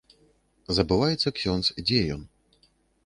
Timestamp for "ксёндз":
1.41-1.67